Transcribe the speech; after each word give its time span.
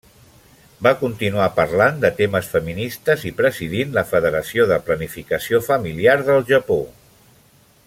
Va 0.85 0.93
continuar 1.01 1.49
parlant 1.59 1.99
de 2.05 2.11
temes 2.21 2.49
feministes 2.53 3.27
i 3.31 3.33
presidint 3.43 3.93
la 3.99 4.05
Federació 4.13 4.67
de 4.73 4.81
Planificació 4.89 5.61
Familiar 5.71 6.17
del 6.31 6.45
Japó. 6.55 6.81